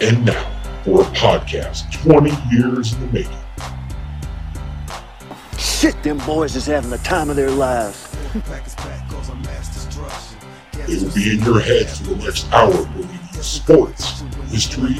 [0.00, 3.32] And now for a podcast 20 years in the making.
[5.56, 8.14] Shit, them boys is having the time of their lives.
[10.86, 14.20] They will be in your head for the next hour bringing you sports,
[14.50, 14.96] history,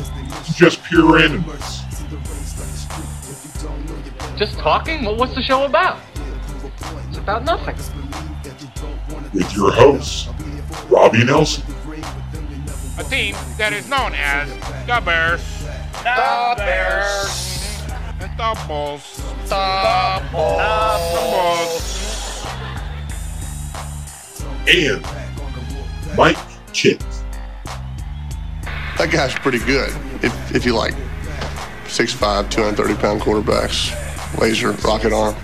[0.55, 1.85] just pure randomness.
[4.39, 5.05] Just talking?
[5.05, 5.99] Well, what's the show about?
[7.09, 7.77] It's about nothing.
[9.35, 10.29] With your hosts,
[10.99, 11.63] Robbie Nelson,
[12.99, 14.49] a team that is known as
[14.85, 15.41] the Bears.
[16.03, 17.85] The Bears.
[18.19, 19.23] The Bulls.
[19.49, 22.45] The Bulls.
[24.67, 25.07] and
[26.17, 26.37] Mike
[26.73, 26.99] Chit.
[28.99, 29.91] That guy's pretty good.
[30.25, 30.95] If, if you like
[31.85, 33.95] 6'5", 230 pound quarterbacks,
[34.41, 35.37] laser, rocket arm.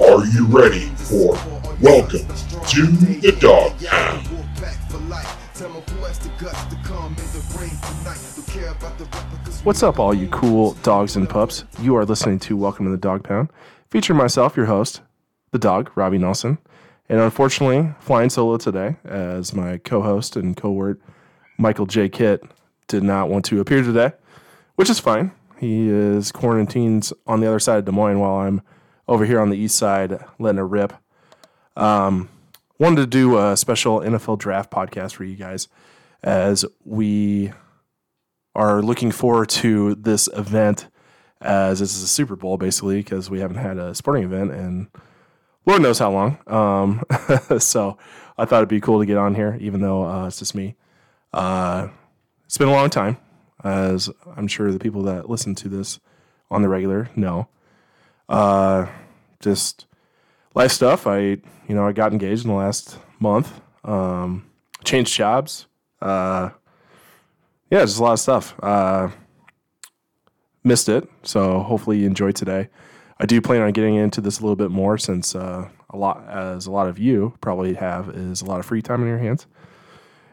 [0.00, 1.36] Are you ready for
[1.82, 2.28] Welcome
[2.68, 4.28] to the Dog Pound?
[9.64, 11.64] What's up, all you cool dogs and pups?
[11.80, 13.48] You are listening to Welcome to the Dog Pound,
[13.90, 15.00] featuring myself, your host,
[15.50, 16.58] the dog, Robbie Nelson.
[17.08, 21.00] And unfortunately, flying solo today, as my co host and co word,
[21.58, 22.08] Michael J.
[22.08, 22.44] Kitt,
[22.86, 24.12] did not want to appear today,
[24.76, 25.32] which is fine.
[25.58, 28.62] He is quarantined on the other side of Des Moines while I'm
[29.08, 30.92] over here on the east side letting it rip.
[31.76, 32.28] Um,
[32.78, 35.68] wanted to do a special NFL draft podcast for you guys
[36.22, 37.52] as we
[38.54, 40.88] are looking forward to this event
[41.40, 44.88] as this is a Super Bowl basically because we haven't had a sporting event in
[45.64, 46.38] Lord knows how long.
[46.46, 47.02] Um,
[47.58, 47.96] so
[48.36, 50.74] I thought it'd be cool to get on here, even though uh, it's just me.
[51.32, 51.88] Uh,
[52.44, 53.16] it's been a long time,
[53.62, 56.00] as I'm sure the people that listen to this
[56.50, 57.48] on the regular know.
[58.28, 58.86] Uh,
[59.40, 59.86] just
[60.54, 61.06] life stuff.
[61.06, 63.60] I you know I got engaged in the last month.
[63.84, 64.46] Um,
[64.84, 65.66] changed jobs.
[66.00, 66.50] Uh,
[67.70, 68.54] yeah, just a lot of stuff.
[68.62, 69.08] Uh,
[70.64, 72.68] missed it, so hopefully you enjoyed today.
[73.18, 76.28] I do plan on getting into this a little bit more since uh, a lot,
[76.28, 79.18] as a lot of you probably have, is a lot of free time in your
[79.18, 79.46] hands.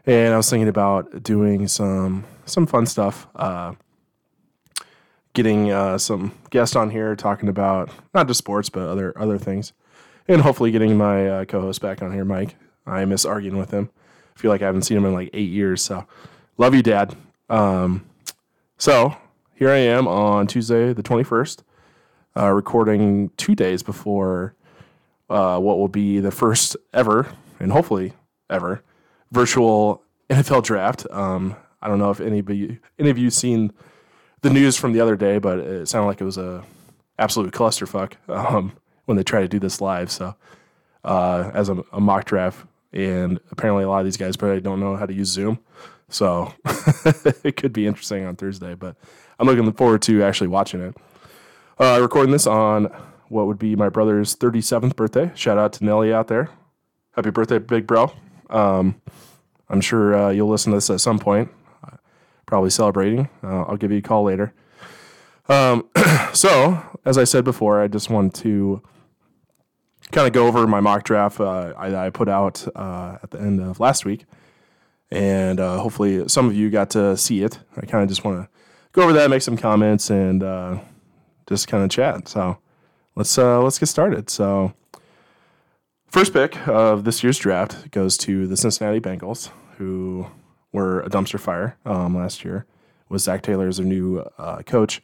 [0.06, 3.28] And I was thinking about doing some some fun stuff.
[3.36, 3.74] Uh,
[5.34, 9.72] getting uh, some guests on here talking about not just sports but other other things,
[10.30, 12.56] and hopefully getting my uh, co-host back on here, Mike.
[12.86, 13.90] I miss arguing with him.
[14.36, 15.82] I feel like I haven't seen him in like eight years.
[15.82, 16.06] So,
[16.58, 17.16] love you, Dad.
[17.50, 18.06] Um,
[18.78, 19.18] so
[19.56, 21.64] here I am on Tuesday, the twenty first,
[22.38, 24.54] uh, recording two days before
[25.30, 27.28] uh, what will be the first ever,
[27.60, 28.14] and hopefully
[28.50, 28.84] ever,
[29.32, 31.08] virtual NFL draft.
[31.12, 33.74] Um, I don't know if any of you any of you seen
[34.42, 36.64] the news from the other day, but it sounded like it was a
[37.18, 38.74] absolute clusterfuck um,
[39.10, 40.12] when they try to do this live.
[40.12, 40.36] So
[41.04, 44.80] uh, as a, a, mock draft, and apparently a lot of these guys probably don't
[44.80, 45.58] know how to use Zoom,
[46.10, 46.54] so
[47.44, 48.76] it could be interesting on Thursday.
[48.76, 48.96] But
[49.40, 50.96] I'm looking forward to actually watching it.
[51.80, 52.86] Uh, recording this on
[53.30, 55.32] what would be my brother's 37th birthday.
[55.34, 56.50] Shout out to Nelly out there.
[57.16, 58.12] Happy birthday, big bro.
[58.50, 59.02] Um,
[59.70, 61.50] I'm sure uh, you'll listen to this at some point
[62.46, 63.30] probably celebrating.
[63.44, 64.54] Uh, I'll give you a call later.
[65.48, 65.88] Um,
[66.34, 68.82] so, as I said before, I just want to
[70.12, 73.40] kind of go over my mock draft uh, I, I, put out uh, at the
[73.40, 74.26] end of last week.
[75.12, 77.60] And uh, hopefully, some of you got to see it.
[77.76, 78.50] I kind of just want to
[78.92, 80.80] go over that, make some comments, and uh,
[81.48, 82.28] just kind of chat.
[82.28, 82.60] So,
[83.16, 84.30] let's uh, let's get started.
[84.30, 84.74] So,
[86.08, 90.28] first pick of this year's draft goes to the Cincinnati Bengals, who
[90.72, 92.68] were a dumpster fire um, last year.
[93.10, 95.02] Was Zach Taylor as their new uh, coach,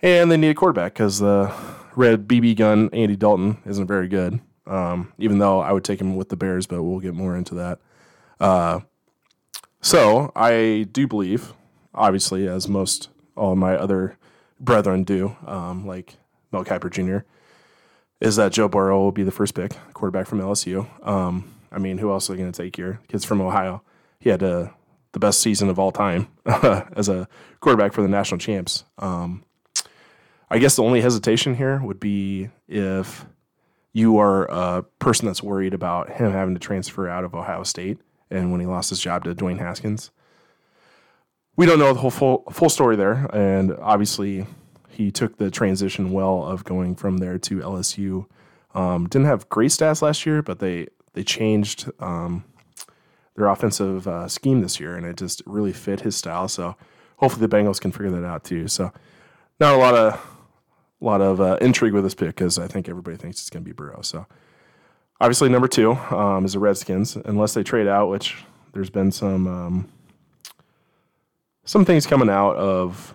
[0.00, 1.52] and they need a quarterback because the
[1.94, 4.40] red BB gun Andy Dalton isn't very good.
[4.66, 7.54] Um, even though I would take him with the Bears, but we'll get more into
[7.54, 7.78] that.
[8.40, 8.80] Uh,
[9.80, 11.52] so I do believe,
[11.94, 14.18] obviously, as most all my other
[14.58, 16.16] brethren do, um, like
[16.50, 17.24] Mel Kiper Jr.,
[18.20, 20.88] is that Joe Burrow will be the first pick, quarterback from LSU.
[21.06, 22.98] Um, I mean, who else are they going to take here?
[23.08, 23.82] Kids from Ohio
[24.26, 24.68] he had uh,
[25.12, 27.28] the best season of all time as a
[27.60, 28.82] quarterback for the national champs.
[28.98, 29.44] Um,
[30.48, 33.26] I guess the only hesitation here would be if
[33.92, 37.98] you are a person that's worried about him having to transfer out of Ohio State
[38.30, 40.10] and when he lost his job to Dwayne Haskins.
[41.56, 44.46] We don't know the whole full, full story there, and obviously
[44.90, 48.26] he took the transition well of going from there to LSU.
[48.74, 52.44] Um, didn't have great stats last year, but they they changed um,
[53.36, 56.48] their offensive uh, scheme this year, and it just really fit his style.
[56.48, 56.76] So
[57.16, 58.68] hopefully the Bengals can figure that out too.
[58.68, 58.92] So
[59.58, 60.35] not a lot of
[61.00, 63.62] a lot of uh, intrigue with this pick because I think everybody thinks it's going
[63.64, 64.00] to be Burrow.
[64.02, 64.26] So
[65.20, 69.46] Obviously, number two um, is the Redskins, unless they trade out, which there's been some
[69.46, 69.88] um,
[71.64, 73.14] some things coming out of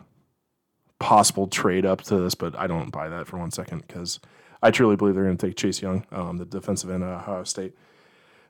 [1.00, 4.20] possible trade up to this, but I don't buy that for one second because
[4.64, 7.44] I truly believe they're going to take Chase Young, um, the defensive end of Ohio
[7.44, 7.76] State.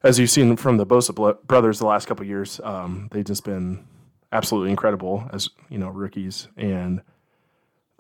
[0.02, 3.86] As you've seen from the Bosa brothers the last couple years, um, they've just been
[4.32, 7.02] absolutely incredible as you know rookies, and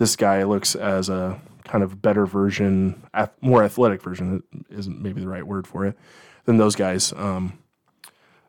[0.02, 3.04] this guy looks as a kind of better version,
[3.40, 5.96] more athletic version isn't maybe the right word for it
[6.46, 7.14] than those guys.
[7.14, 7.60] Um,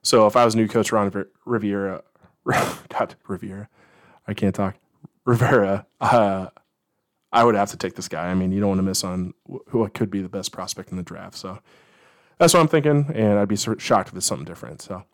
[0.00, 1.12] so if I was new coach Ron
[1.44, 2.04] Riviera,
[2.46, 3.68] God Riviera,
[4.26, 4.76] I can't talk
[5.26, 6.46] Rivera, uh,
[7.30, 8.28] I would have to take this guy.
[8.28, 9.34] I mean, you don't want to miss on
[9.68, 11.36] who could be the best prospect in the draft.
[11.36, 11.58] So
[12.38, 14.80] that's what I'm thinking, and I'd be shocked if it's something different.
[14.80, 15.04] So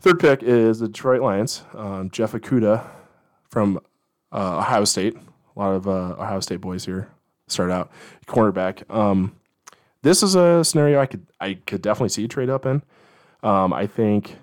[0.00, 1.64] third pick is the Detroit Lions.
[1.74, 2.82] Um, Jeff Okudah
[3.50, 3.78] from
[4.32, 5.18] uh, Ohio State.
[5.56, 7.08] A lot of uh, Ohio State boys here
[7.48, 7.90] start out
[8.26, 8.88] cornerback.
[8.94, 9.36] Um,
[10.02, 12.82] this is a scenario I could I could definitely see trade up in.
[13.42, 14.36] Um, I think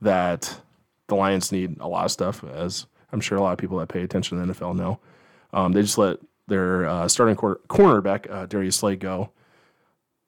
[0.00, 0.60] that
[1.08, 3.88] the Lions need a lot of stuff, as I'm sure a lot of people that
[3.88, 5.00] pay attention to the NFL know.
[5.52, 6.18] Um, they just let
[6.48, 9.30] their uh, starting cor- cornerback uh, Darius Slay go,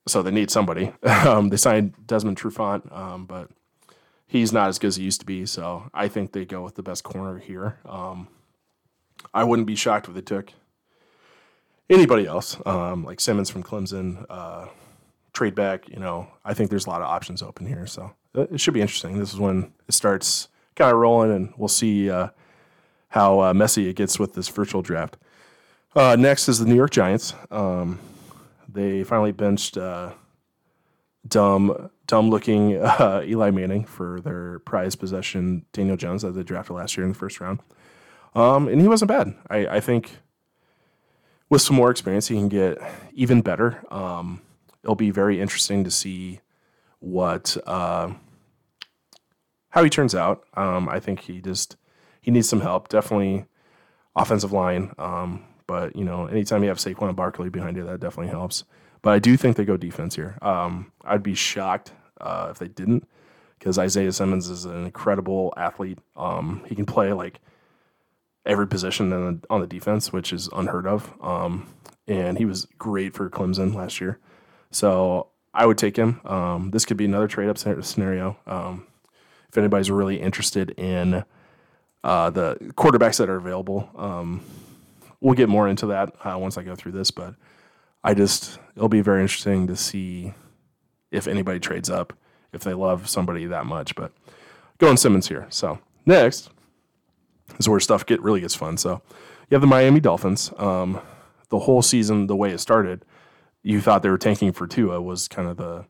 [0.07, 0.93] so they need somebody.
[1.03, 3.51] um, they signed Desmond Trufant, um, but
[4.27, 5.47] he's not as good as he used to be.
[5.47, 7.79] So I think they go with the best corner here.
[7.87, 8.29] Um,
[9.35, 10.53] I wouldn't be shocked if they took
[11.91, 14.67] anybody else, um, like Simmons from Clemson, uh,
[15.33, 15.89] trade back.
[15.89, 18.75] You know, I think there's a lot of options open here, so uh, it should
[18.75, 19.19] be interesting.
[19.19, 22.29] This is when it starts kind of rolling, and we'll see uh,
[23.09, 25.17] how uh, messy it gets with this virtual draft.
[25.97, 27.35] Uh, next is the New York Giants.
[27.51, 27.99] Um,
[28.69, 30.13] they finally benched uh,
[31.27, 32.71] dumb, dumb-looking
[33.01, 37.19] Eli Manning for their prized possession, Daniel Jones, that they drafted last year in the
[37.19, 37.61] first round.
[38.35, 39.35] Um, and he wasn't bad.
[39.49, 40.19] I, I, think
[41.49, 42.79] with some more experience, he can get
[43.13, 43.85] even better.
[43.93, 44.43] Um,
[44.83, 46.41] it'll be very interesting to see
[46.99, 48.13] what uh,
[49.71, 50.45] how he turns out.
[50.55, 51.77] Um, I think he just
[52.21, 52.89] he needs some help.
[52.89, 53.47] Definitely
[54.17, 54.93] offensive line.
[54.99, 58.65] Um, but you know, anytime you have Saquon Barkley behind you, that definitely helps.
[59.03, 60.39] But I do think they go defense here.
[60.41, 63.07] Um, I'd be shocked uh, if they didn't,
[63.59, 65.99] because Isaiah Simmons is an incredible athlete.
[66.17, 67.41] Um, he can play like
[68.47, 71.13] every position the, on the defense, which is unheard of.
[71.21, 71.69] Um,
[72.07, 74.19] and he was great for Clemson last year.
[74.71, 76.21] So I would take him.
[76.25, 78.37] Um, this could be another trade up scenario.
[78.47, 78.87] Um,
[79.49, 81.25] if anybody's really interested in
[82.05, 83.91] uh, the quarterbacks that are available.
[83.97, 84.43] Um,
[85.21, 87.35] we'll get more into that uh, once I go through this, but
[88.05, 90.35] I just it'll be very interesting to see
[91.11, 92.13] if anybody trades up
[92.53, 93.97] if they love somebody that much.
[93.97, 94.13] But
[94.79, 95.47] going Simmons here.
[95.49, 96.51] So next
[97.59, 98.77] is where stuff get really gets fun.
[98.77, 99.03] So
[99.49, 100.53] you have the Miami Dolphins.
[100.59, 101.01] Um,
[101.51, 103.05] the whole season, the way it started,
[103.63, 105.85] you thought they were tanking for Tua was kind of the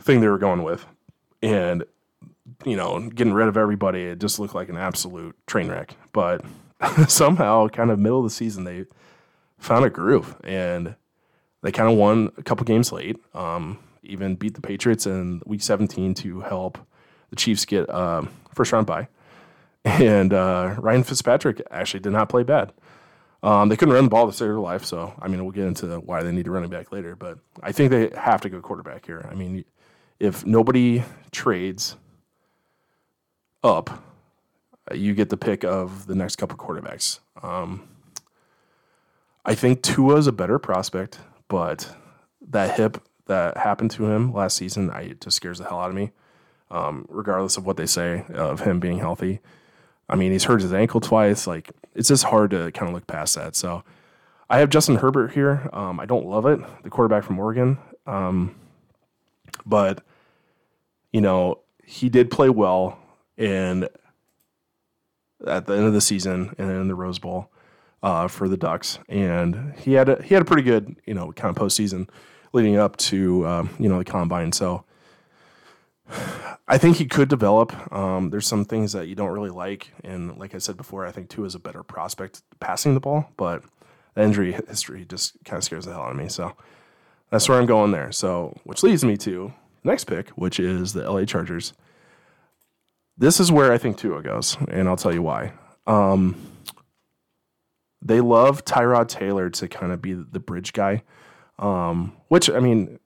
[0.00, 0.86] thing they were going with,
[1.42, 1.84] and
[2.64, 5.94] you know, getting rid of everybody, it just looked like an absolute train wreck.
[6.12, 6.44] But
[7.08, 8.86] somehow, kind of middle of the season, they
[9.58, 10.94] found a groove and
[11.62, 13.16] they kind of won a couple games late.
[13.34, 16.78] Um, even beat the Patriots in Week 17 to help
[17.30, 18.22] the Chiefs get uh,
[18.54, 19.08] first round bye.
[19.88, 22.72] And uh, Ryan Fitzpatrick actually did not play bad.
[23.42, 25.66] Um, they couldn't run the ball to save their life, so I mean, we'll get
[25.66, 27.14] into why they need a running back later.
[27.14, 29.28] But I think they have to go quarterback here.
[29.30, 29.64] I mean,
[30.18, 31.96] if nobody trades
[33.62, 34.02] up,
[34.92, 37.20] you get the pick of the next couple quarterbacks.
[37.42, 37.88] Um,
[39.44, 41.94] I think Tua is a better prospect, but
[42.48, 45.96] that hip that happened to him last season, I, just scares the hell out of
[45.96, 46.10] me.
[46.70, 49.40] Um, regardless of what they say of him being healthy,
[50.08, 51.46] I mean, he's hurt his ankle twice.
[51.46, 53.56] Like it's just hard to kind of look past that.
[53.56, 53.82] So
[54.48, 55.68] I have Justin Herbert here.
[55.72, 58.54] Um, I don't love it, the quarterback from Oregon, um,
[59.66, 60.02] but
[61.12, 62.98] you know he did play well
[63.36, 63.88] and
[65.46, 67.50] at the end of the season and in the Rose Bowl
[68.02, 71.32] uh, for the Ducks, and he had a he had a pretty good you know
[71.32, 72.08] kind of postseason
[72.52, 74.52] leading up to um, you know the combine.
[74.52, 74.84] So
[76.70, 77.92] I think he could develop.
[77.92, 81.10] Um, there's some things that you don't really like, and like I said before, I
[81.10, 83.62] think Tua is a better prospect passing the ball, but
[84.14, 86.28] the injury history just kind of scares the hell out of me.
[86.28, 86.52] So
[87.30, 88.12] that's where I'm going there.
[88.12, 91.72] So which leads me to next pick, which is the LA Chargers.
[93.16, 95.54] This is where I think Tua goes, and I'll tell you why.
[95.86, 96.36] Um,
[98.02, 101.02] they love Tyrod Taylor to kind of be the bridge guy,
[101.58, 103.00] um, which I mean,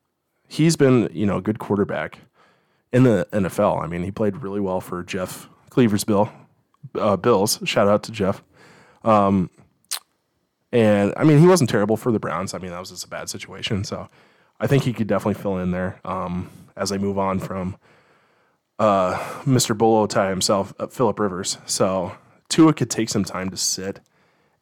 [0.48, 2.18] he's been you know a good quarterback
[2.92, 3.82] in the NFL.
[3.82, 6.30] I mean, he played really well for Jeff Cleaver's Bill
[6.94, 7.58] uh, Bills.
[7.64, 8.42] Shout out to Jeff.
[9.04, 9.50] Um,
[10.72, 12.54] and I mean, he wasn't terrible for the Browns.
[12.54, 13.84] I mean, that was just a bad situation.
[13.84, 14.08] So
[14.60, 17.76] I think he could definitely fill in there um, as they move on from
[18.78, 19.76] uh, Mr.
[19.76, 21.58] Bolo tie himself, uh, Philip Rivers.
[21.66, 22.12] So
[22.48, 24.00] Tua could take some time to sit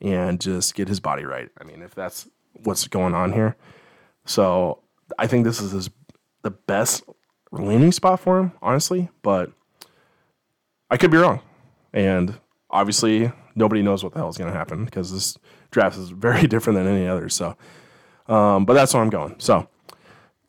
[0.01, 1.49] and just get his body right.
[1.61, 3.57] I mean, if that's what's going on here.
[4.25, 4.83] So
[5.19, 5.91] I think this is his,
[6.43, 7.05] the best
[7.53, 9.53] landing spot for him, honestly, but
[10.91, 11.41] I could be wrong.
[11.93, 12.39] And
[12.71, 15.39] obviously, nobody knows what the hell is going to happen because this
[15.71, 17.29] draft is very different than any other.
[17.29, 17.57] So,
[18.29, 19.37] um, but that's where I'm going.
[19.39, 19.69] So,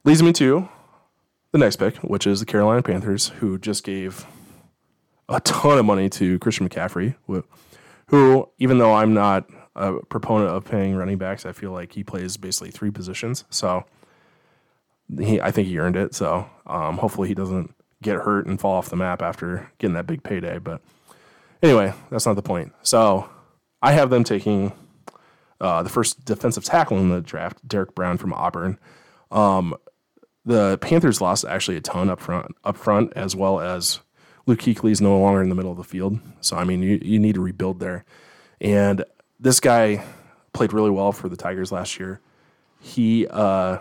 [0.04, 0.68] leads me to
[1.52, 4.26] the next pick, which is the Carolina Panthers, who just gave
[5.30, 7.44] a ton of money to Christian McCaffrey, who,
[8.08, 12.04] who even though I'm not a proponent of paying running backs, I feel like he
[12.04, 13.46] plays basically three positions.
[13.50, 13.86] So,
[15.20, 16.14] he, I think he earned it.
[16.16, 20.08] So, um, hopefully, he doesn't get hurt and fall off the map after getting that
[20.08, 20.60] big payday.
[20.60, 20.82] But
[21.62, 22.74] anyway, that's not the point.
[22.82, 23.30] So,
[23.82, 24.74] I have them taking
[25.60, 28.80] uh, the first defensive tackle in the draft, Derrick Brown from Auburn.
[29.32, 29.76] Um,
[30.46, 34.00] the Panthers lost actually a ton up front, up front as well as
[34.48, 36.20] Luke Kuechly is no longer in the middle of the field.
[36.42, 38.06] So I mean, you, you need to rebuild there.
[38.60, 39.06] And
[39.40, 40.04] this guy
[40.54, 42.20] played really well for the Tigers last year.
[42.80, 43.78] He uh,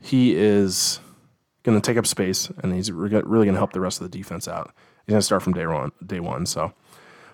[0.00, 1.00] he is
[1.62, 4.18] going to take up space, and he's really going to help the rest of the
[4.18, 4.72] defense out.
[5.04, 5.92] He's going to start from day one.
[6.04, 6.46] Day one.
[6.46, 6.72] So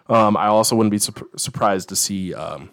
[0.08, 2.70] um, I also wouldn't be su- surprised to see um,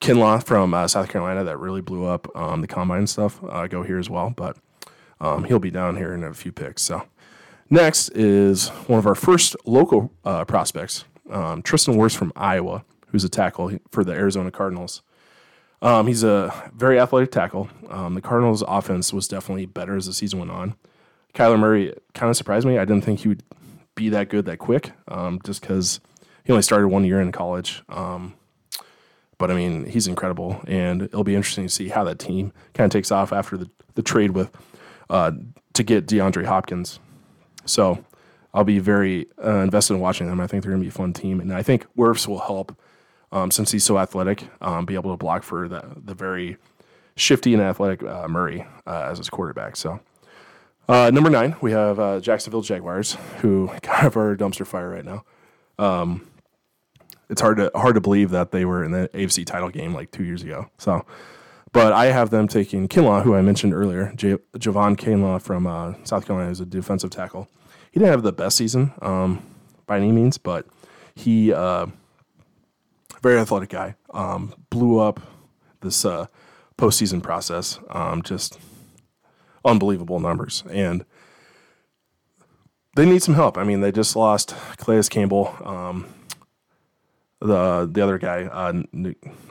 [0.00, 3.82] Kinlaw from uh, South Carolina that really blew up um, the combine stuff uh, go
[3.82, 4.30] here as well.
[4.30, 4.56] But
[5.20, 6.82] um, he'll be down here in a few picks.
[6.82, 7.06] So
[7.70, 13.24] next is one of our first local uh, prospects, um, Tristan Wirfs from Iowa, who's
[13.24, 15.02] a tackle for the Arizona Cardinals.
[15.84, 17.68] Um, he's a very athletic tackle.
[17.90, 20.74] Um, the Cardinals' offense was definitely better as the season went on.
[21.34, 22.78] Kyler Murray kind of surprised me.
[22.78, 23.42] I didn't think he would
[23.94, 26.00] be that good that quick, um, just because
[26.42, 27.82] he only started one year in college.
[27.90, 28.34] Um,
[29.36, 32.86] but I mean, he's incredible, and it'll be interesting to see how that team kind
[32.86, 34.50] of takes off after the, the trade with
[35.10, 35.32] uh,
[35.74, 36.98] to get DeAndre Hopkins.
[37.66, 38.02] So
[38.54, 40.40] I'll be very uh, invested in watching them.
[40.40, 42.74] I think they're going to be a fun team, and I think Wirfs will help
[43.34, 46.56] um, since he's so athletic, um, be able to block for the the very
[47.16, 49.76] shifty and athletic uh, Murray uh, as his quarterback.
[49.76, 50.00] So.
[50.86, 54.90] Uh, number nine, we have uh, Jacksonville Jaguars, who kind of are a dumpster fire
[54.90, 55.24] right now.
[55.78, 56.28] Um,
[57.30, 60.10] it's hard to hard to believe that they were in the AFC title game like
[60.10, 60.68] two years ago.
[60.76, 61.06] So,
[61.72, 65.94] but I have them taking Kinlaw, who I mentioned earlier, J- Javon Kinlaw from uh,
[66.04, 67.48] South Carolina, is a defensive tackle.
[67.90, 69.42] He didn't have the best season um,
[69.86, 70.66] by any means, but
[71.14, 71.86] he uh,
[73.24, 73.96] very athletic guy.
[74.12, 75.20] Um, blew up
[75.80, 76.26] this uh,
[76.78, 77.80] postseason process.
[77.90, 78.58] Um, just
[79.64, 81.04] unbelievable numbers and
[82.96, 83.58] they need some help.
[83.58, 85.54] I mean, they just lost Calais Campbell.
[85.64, 86.06] Um,
[87.40, 88.72] the the other guy, uh,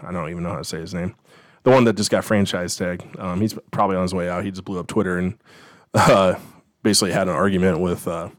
[0.02, 1.16] I don't even know how to say his name.
[1.64, 3.04] The one that just got franchise tag.
[3.20, 4.44] Um, he's probably on his way out.
[4.44, 5.38] He just blew up Twitter and
[5.94, 6.36] uh,
[6.84, 8.30] basically had an argument with uh,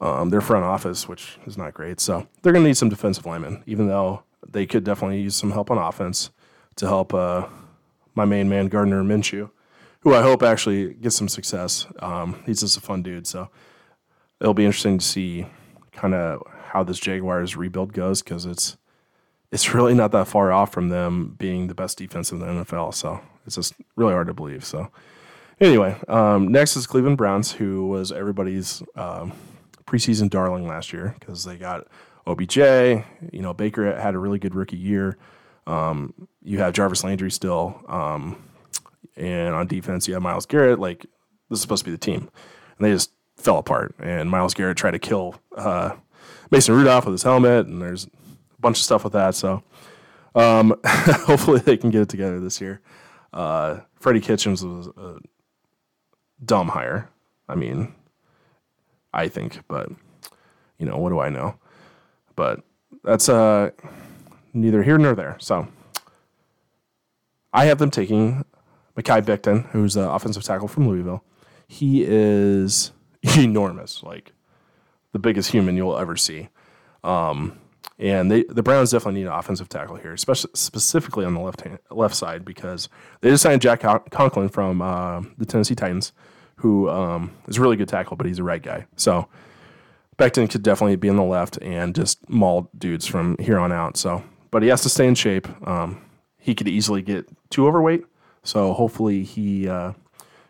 [0.00, 2.00] um, their front office, which is not great.
[2.00, 5.50] So they're going to need some defensive linemen, even though they could definitely use some
[5.50, 6.30] help on offense
[6.76, 7.46] to help uh,
[8.14, 9.50] my main man Gardner Minshew,
[10.00, 11.86] who I hope actually gets some success.
[12.00, 13.48] Um, he's just a fun dude, so
[14.40, 15.46] it'll be interesting to see
[15.92, 18.76] kind of how this Jaguars rebuild goes because it's
[19.52, 22.92] it's really not that far off from them being the best defense in the NFL.
[22.94, 24.64] So it's just really hard to believe.
[24.64, 24.90] So
[25.60, 29.32] anyway, um, next is Cleveland Browns, who was everybody's um,
[29.86, 31.86] preseason darling last year because they got
[32.26, 32.56] OBJ.
[32.56, 35.16] You know, Baker had a really good rookie year.
[35.66, 38.42] Um, you have Jarvis Landry still, um,
[39.16, 40.78] and on defense you have Myles Garrett.
[40.78, 41.06] Like
[41.48, 42.30] this is supposed to be the team,
[42.78, 43.94] and they just fell apart.
[43.98, 45.96] And Myles Garrett tried to kill uh,
[46.50, 48.10] Mason Rudolph with his helmet, and there's a
[48.60, 49.34] bunch of stuff with that.
[49.34, 49.62] So
[50.34, 52.80] um, hopefully they can get it together this year.
[53.32, 55.18] Uh, Freddie Kitchens was a
[56.44, 57.10] dumb hire.
[57.48, 57.94] I mean,
[59.12, 59.90] I think, but
[60.78, 61.56] you know, what do I know?
[62.36, 62.60] But
[63.02, 63.70] that's uh,
[64.52, 65.36] neither here nor there.
[65.40, 65.68] So
[67.52, 68.44] I have them taking
[68.96, 71.24] Mekhi Becton, who's the offensive tackle from Louisville.
[71.66, 72.92] He is
[73.36, 74.32] enormous, like
[75.12, 76.48] the biggest human you'll ever see.
[77.02, 77.58] Um,
[77.98, 81.62] and they, the Browns definitely need an offensive tackle here, especially specifically on the left
[81.62, 82.88] hand, left side because
[83.20, 86.12] they just signed Jack Conklin from uh, the Tennessee Titans,
[86.56, 88.86] who um, is a really good tackle, but he's a right guy.
[88.96, 89.28] So
[90.18, 93.96] Becton could definitely be on the left and just maul dudes from here on out.
[93.96, 95.46] So, but he has to stay in shape.
[95.66, 96.02] Um,
[96.38, 98.04] he could easily get too overweight,
[98.42, 99.92] so hopefully he uh,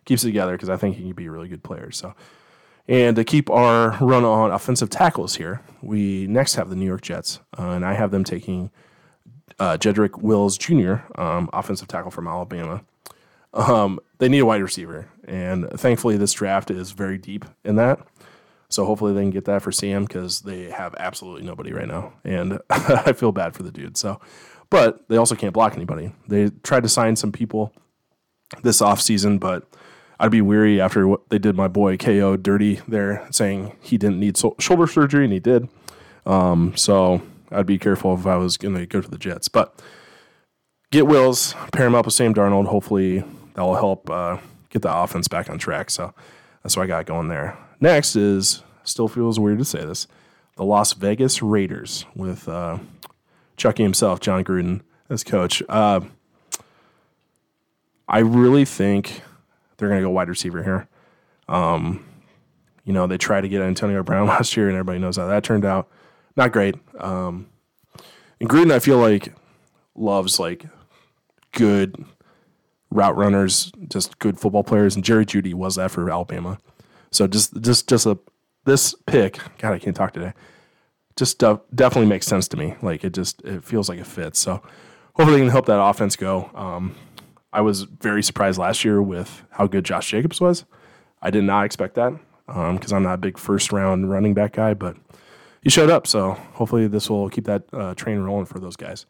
[0.04, 1.90] keeps it together because I think he can be a really good player.
[1.90, 2.14] So.
[2.88, 7.02] And to keep our run on offensive tackles here, we next have the New York
[7.02, 8.70] Jets, uh, and I have them taking
[9.58, 12.85] uh, Jedrick Wills Jr., um, offensive tackle from Alabama.
[13.54, 17.99] Um, they need a wide receiver, and thankfully this draft is very deep in that.
[18.68, 22.12] So hopefully they can get that for Sam because they have absolutely nobody right now,
[22.25, 23.96] and I feel bad for the dude.
[23.96, 24.20] So,
[24.70, 26.12] but they also can't block anybody.
[26.28, 27.73] They tried to sign some people
[28.62, 29.68] this offseason, but
[30.18, 34.18] I'd be weary after what they did my boy KO dirty there, saying he didn't
[34.18, 35.68] need so- shoulder surgery and he did.
[36.25, 39.49] Um, so I'd be careful if I was going to go to the Jets.
[39.49, 39.80] But
[40.90, 42.66] get Wills, pair him up with Sam Darnold.
[42.66, 43.20] Hopefully
[43.54, 44.38] that will help uh,
[44.70, 45.90] get the offense back on track.
[45.90, 46.14] So
[46.66, 47.56] that's what I got going there.
[47.78, 50.08] Next is still feels weird to say this,
[50.56, 52.78] the Las Vegas Raiders with uh,
[53.56, 55.62] Chucky himself, Jon Gruden, as coach.
[55.68, 56.00] Uh,
[58.08, 59.23] I really think
[59.76, 60.88] they're going to go wide receiver here.
[61.49, 62.04] Um,
[62.85, 65.44] you know, they tried to get Antonio Brown last year, and everybody knows how that
[65.44, 65.88] turned out.
[66.35, 66.75] Not great.
[66.99, 67.46] Um,
[68.40, 69.32] and Gruden, I feel like
[69.94, 70.66] loves like
[71.52, 72.04] good
[72.90, 76.59] route runners, just good football players, and Jerry Jeudy was that for Alabama.
[77.11, 78.19] So just just just a
[78.64, 80.33] this pick, God, I can't talk today.
[81.16, 82.75] Just de- definitely makes sense to me.
[82.83, 84.38] Like it just it feels like it fits.
[84.38, 84.62] So
[85.14, 86.50] hopefully they can help that offense go.
[86.55, 86.95] Um,
[87.52, 90.64] I was very surprised last year with how good Josh Jacobs was.
[91.23, 92.12] I did not expect that
[92.47, 94.97] because um, I'm not a big first round running back guy, but
[95.62, 96.07] he showed up.
[96.07, 99.07] So hopefully this will keep that uh, train rolling for those guys.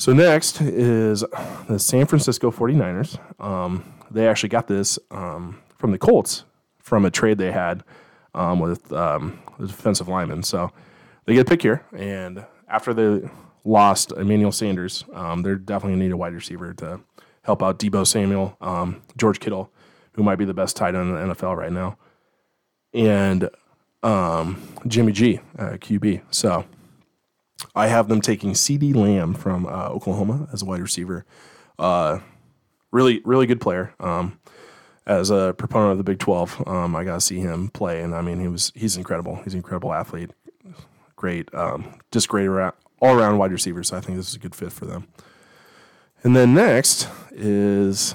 [0.00, 1.22] So next is
[1.68, 3.18] the San Francisco 49ers.
[3.38, 6.44] Um, they actually got this um, from the Colts
[6.78, 7.84] from a trade they had
[8.34, 10.42] um, with um, the defensive lineman.
[10.42, 10.70] So
[11.26, 13.28] they get a pick here, and after they
[13.62, 17.00] lost Emmanuel Sanders, um, they're definitely gonna need a wide receiver to
[17.42, 19.70] help out Deebo Samuel, um, George Kittle,
[20.12, 21.98] who might be the best tight end in the NFL right now,
[22.94, 23.50] and
[24.86, 26.22] Jimmy G, uh, QB.
[26.30, 26.64] So
[27.80, 31.24] I have them taking CeeDee Lamb from uh, Oklahoma as a wide receiver.
[31.78, 32.18] Uh,
[32.90, 33.94] really, really good player.
[33.98, 34.38] Um,
[35.06, 38.14] as a proponent of the Big Twelve, um, I got to see him play, and
[38.14, 39.36] I mean, he was he's incredible.
[39.44, 40.30] He's an incredible athlete,
[41.16, 43.82] great, um, just great all around wide receiver.
[43.82, 45.08] So I think this is a good fit for them.
[46.22, 48.14] And then next is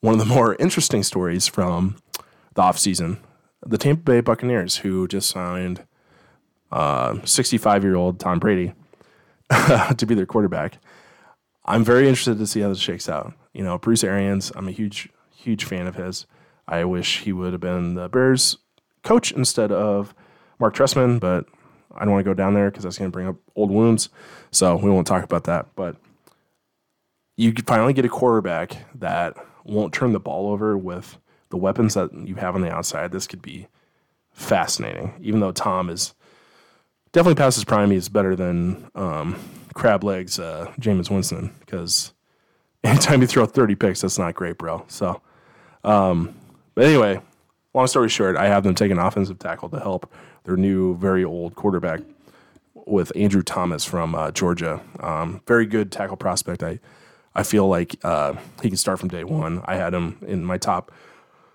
[0.00, 1.96] one of the more interesting stories from
[2.54, 3.18] the offseason.
[3.66, 5.84] The Tampa Bay Buccaneers, who just signed
[6.72, 8.72] 65 uh, year old Tom Brady
[9.96, 10.78] to be their quarterback.
[11.64, 13.32] I'm very interested to see how this shakes out.
[13.52, 16.26] You know, Bruce Arians, I'm a huge, huge fan of his.
[16.66, 18.58] I wish he would have been the Bears
[19.02, 20.14] coach instead of
[20.58, 21.46] Mark Trestman, but
[21.94, 24.08] I don't want to go down there because that's going to bring up old wounds.
[24.52, 25.66] So we won't talk about that.
[25.74, 25.96] But
[27.36, 31.18] you finally get a quarterback that won't turn the ball over with
[31.50, 33.10] the weapons that you have on the outside.
[33.10, 33.66] This could be
[34.32, 36.14] fascinating, even though Tom is
[37.12, 37.90] definitely past his prime.
[37.90, 39.36] He's better than um,
[39.74, 42.12] crab legs uh, Jameis Winston because
[42.84, 44.84] anytime you throw 30 picks, that's not great, bro.
[44.88, 45.20] So,
[45.84, 46.34] um,
[46.74, 47.20] but anyway,
[47.74, 50.12] long story short, I have them take an offensive tackle to help
[50.44, 52.00] their new, very old quarterback
[52.86, 54.80] with Andrew Thomas from uh, Georgia.
[55.00, 56.62] Um, very good tackle prospect.
[56.62, 56.80] I
[57.34, 59.62] I feel like uh, he can start from day one.
[59.64, 60.90] I had him in my top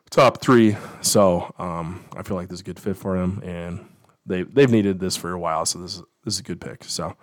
[0.10, 3.86] top three, so um, I feel like this is a good fit for him, and
[4.25, 6.83] they they've needed this for a while, so this is this is a good pick.
[6.83, 7.15] So.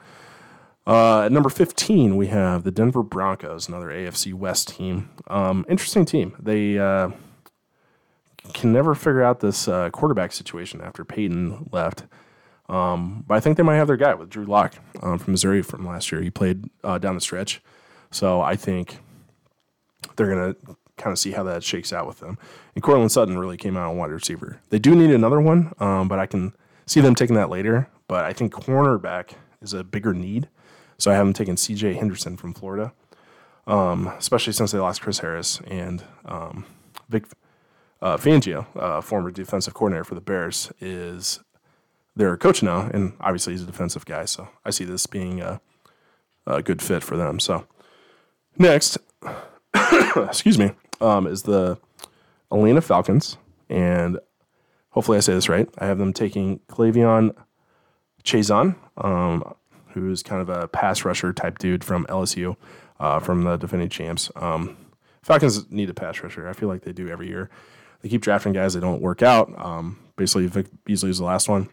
[0.84, 5.10] Uh, at number 15, we have the Denver Broncos, another AFC West team.
[5.28, 6.34] Um, interesting team.
[6.40, 7.10] They uh,
[8.52, 12.04] can never figure out this uh, quarterback situation after Peyton left.
[12.68, 15.62] Um, but I think they might have their guy with Drew Lock um, from Missouri
[15.62, 16.22] from last year.
[16.22, 17.62] He played uh, down the stretch.
[18.10, 18.98] So I think
[20.16, 22.38] they're going to kind of see how that shakes out with them.
[22.74, 24.60] And Courtland Sutton really came out on wide receiver.
[24.70, 26.54] They do need another one, um, but I can
[26.87, 27.88] see them taking that later.
[28.09, 30.49] But I think cornerback is a bigger need.
[30.99, 32.92] So I have them taking CJ Henderson from Florida,
[33.66, 36.64] um, especially since they lost Chris Harris and um,
[37.09, 37.25] Vic
[38.01, 41.40] uh, Fangio, uh, former defensive coordinator for the Bears, is
[42.14, 42.90] their coach now.
[42.92, 44.27] And obviously he's a defensive guy.
[44.27, 45.61] So I see this being a,
[46.47, 47.40] a good fit for them.
[47.40, 47.66] So
[48.59, 48.99] Next,
[50.16, 51.79] excuse me, um, is the
[52.51, 54.18] Atlanta Falcons, and
[54.92, 55.68] hopefully I say this right.
[55.78, 57.35] I have them taking K'Lavon
[58.24, 59.55] Chaisson, um,
[59.88, 62.57] who's kind of a pass rusher type dude from LSU,
[63.00, 64.31] uh, from the defending champs.
[64.37, 64.76] Um,
[65.22, 66.48] Falcons need a pass rusher.
[66.48, 67.50] I feel like they do every year.
[68.00, 69.52] They keep drafting guys that don't work out.
[69.57, 71.68] Um, basically, Vic Beasley is the last one,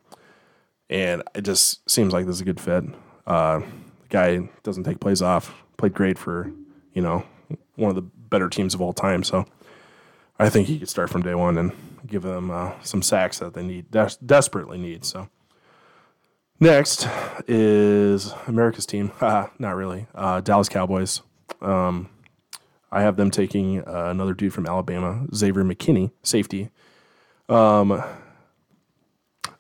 [0.90, 2.84] and it just seems like this is a good fit.
[3.26, 5.54] Uh, the guy doesn't take plays off.
[5.78, 6.52] Played great for
[6.94, 7.24] you know,
[7.76, 9.24] one of the better teams of all time.
[9.24, 9.46] So
[10.40, 11.74] I think he could start from day one and
[12.08, 15.04] give them uh, some sacks that they need des- desperately need.
[15.04, 15.28] So
[16.60, 17.08] next
[17.48, 19.12] is America's team.
[19.22, 20.08] not really.
[20.16, 21.22] Uh, Dallas Cowboys.
[21.62, 22.10] Um,
[22.92, 26.70] I have them taking uh, another dude from Alabama, Xavier McKinney, safety.
[27.48, 28.02] Um,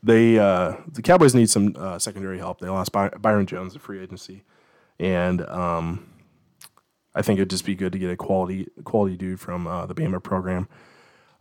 [0.01, 2.59] they uh, the Cowboys need some uh, secondary help.
[2.61, 4.43] They lost By- Byron Jones at free agency,
[4.97, 6.08] and um,
[7.15, 9.95] I think it'd just be good to get a quality quality dude from uh, the
[9.95, 10.67] Bama program.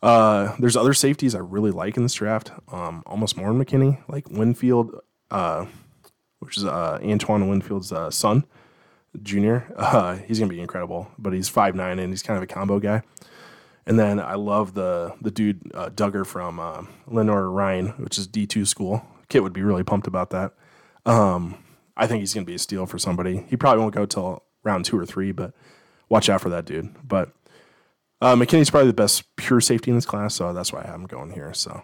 [0.03, 2.53] Uh, there's other safeties I really like in this draft.
[2.73, 5.01] Um, almost more than McKinney, like Winfield,
[5.31, 5.67] uh,
[6.39, 8.45] which is uh, Antoine Winfield's uh, son,
[9.23, 9.73] junior.
[9.79, 12.79] Uh, he's gonna be incredible, but he's five nine and he's kind of a combo
[12.79, 13.03] guy.
[13.87, 18.65] And then I love the the dude Dugger from uh, Lenoir-Rhyne, which is D two
[18.65, 19.05] school.
[19.29, 20.55] Kit would be really pumped about that.
[21.05, 21.63] Um,
[21.97, 23.45] I think he's gonna be a steal for somebody.
[23.49, 25.53] He probably won't go till round two or three, but
[26.09, 26.95] watch out for that dude.
[27.07, 27.31] But
[28.21, 30.97] uh, McKinney's probably the best pure safety in this class, so that's why I have
[30.97, 31.55] him going here.
[31.55, 31.83] So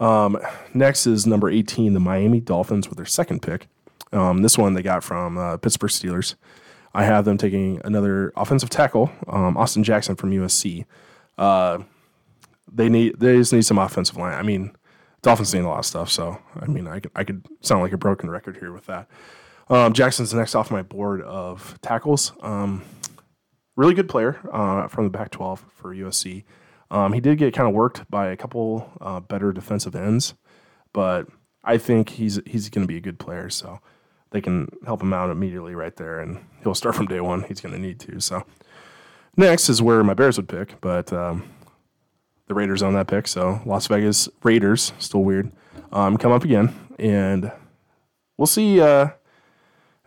[0.00, 0.38] um,
[0.74, 3.68] next is number 18, the Miami Dolphins with their second pick.
[4.12, 6.34] Um, this one they got from uh, Pittsburgh Steelers.
[6.94, 10.86] I have them taking another offensive tackle, um, Austin Jackson from USC.
[11.36, 11.80] Uh,
[12.72, 14.34] they need they just need some offensive line.
[14.34, 14.74] I mean,
[15.22, 17.92] Dolphins need a lot of stuff, so I mean, I could I could sound like
[17.92, 19.08] a broken record here with that.
[19.68, 22.32] Um, Jackson's next off my board of tackles.
[22.40, 22.84] Um,
[23.74, 26.44] really good player uh, from the Pac-12 for USC.
[26.90, 30.34] Um, he did get kind of worked by a couple uh, better defensive ends,
[30.92, 31.26] but
[31.64, 33.50] I think he's he's going to be a good player.
[33.50, 33.80] So
[34.30, 37.42] they can help him out immediately right there, and he'll start from day one.
[37.42, 38.20] He's going to need to.
[38.20, 38.44] So
[39.36, 41.48] next is where my Bears would pick, but um,
[42.46, 43.26] the Raiders on that pick.
[43.26, 45.50] So Las Vegas Raiders, still weird,
[45.90, 47.50] um, come up again, and
[48.38, 48.80] we'll see.
[48.80, 49.08] Uh,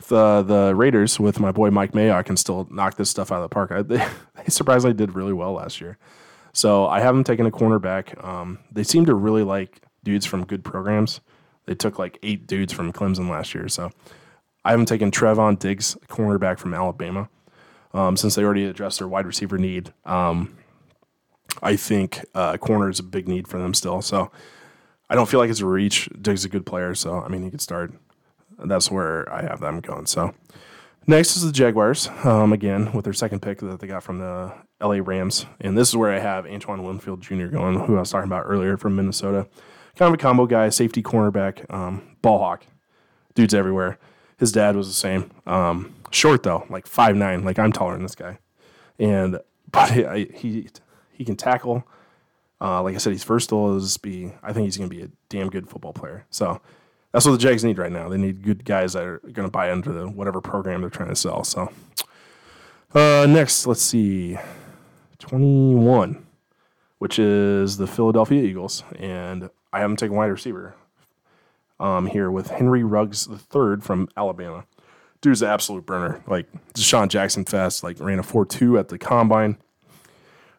[0.07, 3.43] the the Raiders with my boy Mike Mayock can still knock this stuff out of
[3.43, 3.71] the park.
[3.71, 5.97] I, they, they surprisingly did really well last year.
[6.53, 8.23] So I haven't taken a cornerback.
[8.23, 11.21] Um, they seem to really like dudes from good programs.
[11.65, 13.67] They took like eight dudes from Clemson last year.
[13.67, 13.91] So
[14.65, 17.29] I haven't taken Trevon Diggs, cornerback from Alabama,
[17.93, 19.93] um, since they already addressed their wide receiver need.
[20.05, 20.57] Um,
[21.61, 24.01] I think uh, corner is a big need for them still.
[24.01, 24.31] So
[25.09, 26.09] I don't feel like it's a reach.
[26.21, 26.95] Diggs is a good player.
[26.95, 27.93] So, I mean, he could start
[28.65, 30.05] that's where I have them going.
[30.05, 30.33] So
[31.07, 34.53] next is the Jaguars, um, again with their second pick that they got from the
[34.81, 37.47] LA Rams, and this is where I have Antoine Winfield Jr.
[37.47, 39.47] going, who I was talking about earlier from Minnesota.
[39.95, 42.65] Kind of a combo guy, safety cornerback, um, ball hawk,
[43.33, 43.97] dudes everywhere.
[44.37, 45.31] His dad was the same.
[45.45, 48.39] Um, short though, like five nine, like I'm taller than this guy,
[48.97, 49.39] and
[49.71, 50.67] but he he,
[51.11, 51.85] he can tackle.
[52.61, 54.33] Uh, like I said, he's is be.
[54.43, 56.25] I think he's going to be a damn good football player.
[56.29, 56.61] So
[57.11, 58.09] that's what the Jags need right now.
[58.09, 61.09] They need good guys that are going to buy into the whatever program they're trying
[61.09, 61.43] to sell.
[61.43, 61.71] So,
[62.93, 64.37] uh, next, let's see,
[65.17, 66.25] twenty-one,
[66.99, 70.75] which is the Philadelphia Eagles, and I haven't taken wide receiver.
[71.81, 74.65] Um, here with Henry Ruggs third from Alabama.
[75.21, 76.21] Dude's an absolute burner.
[76.27, 79.57] Like DeSean Jackson fast, like ran a four two at the combine.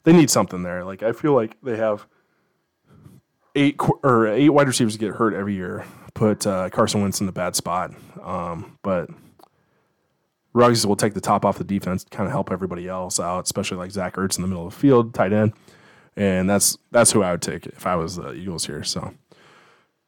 [0.04, 0.82] They need something there.
[0.82, 2.06] Like I feel like they have
[3.54, 5.84] eight or eight wide receivers get hurt every year
[6.20, 7.94] put uh, Carson Wentz in a bad spot.
[8.22, 9.08] Um, but
[10.52, 13.78] Ruggs will take the top off the defense, kind of help everybody else out, especially
[13.78, 15.54] like Zach Ertz in the middle of the field, tight end.
[16.16, 18.84] And that's that's who I would take if I was the Eagles here.
[18.84, 19.14] So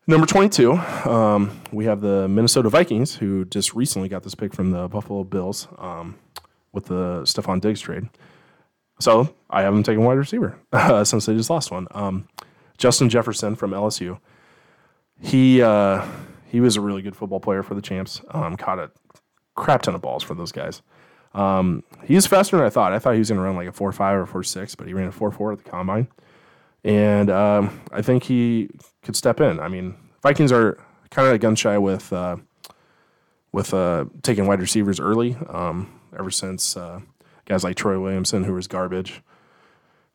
[0.07, 4.71] number twenty-two, um, we have the Minnesota Vikings, who just recently got this pick from
[4.71, 6.17] the Buffalo Bills um,
[6.73, 8.11] with the Stefon Diggs trade.
[9.01, 11.87] So I haven't taken wide receiver uh, since they just lost one.
[11.93, 12.29] Um,
[12.77, 14.19] Justin Jefferson from LSU
[15.23, 16.05] he uh,
[16.47, 18.21] he was a really good football player for the champs.
[18.31, 18.91] Um, caught a
[19.55, 20.83] crap ton of balls for those guys.
[21.35, 22.93] Um, he's faster than I thought.
[22.93, 24.87] I thought he was going to run like a four five or four six, but
[24.87, 26.09] he ran a four four at the combine,
[26.85, 28.69] and um, I think he
[29.03, 29.61] could step in.
[29.61, 30.79] I mean, Vikings are
[31.11, 32.37] kind of gun shy with uh,
[33.53, 35.37] with uh, taking wide receivers early.
[35.49, 37.01] Um, ever since uh,
[37.47, 39.23] guys like Troy Williamson, who was garbage.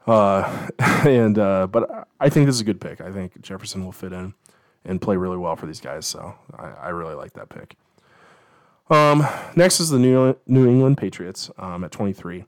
[0.05, 3.01] Uh, and uh, but I think this is a good pick.
[3.01, 4.33] I think Jefferson will fit in
[4.88, 6.08] and play really well for these guys.
[6.08, 7.76] So I, I really like that pick.
[8.89, 12.45] Um, next is the New, New England Patriots um, at 23.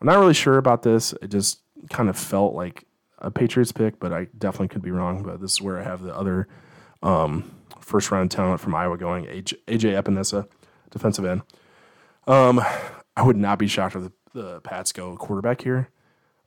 [0.00, 1.12] I'm not really sure about this.
[1.22, 2.84] It just kind of felt like
[3.18, 5.22] a Patriots pick, but I definitely could be wrong.
[5.22, 6.48] But this is where I have the other
[7.02, 10.48] um, first round talent from Iowa going AJ, AJ Epenesa,
[10.90, 11.42] defensive end.
[12.26, 12.62] Um,
[13.16, 15.90] I would not be shocked if the, the Pats go quarterback here,